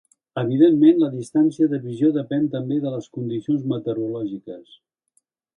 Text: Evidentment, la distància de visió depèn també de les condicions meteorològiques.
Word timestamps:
Evidentment, 0.41 0.95
la 1.03 1.09
distància 1.17 1.67
de 1.73 1.79
visió 1.83 2.09
depèn 2.17 2.49
també 2.57 2.81
de 2.87 2.95
les 2.97 3.13
condicions 3.19 3.69
meteorològiques. 3.75 4.77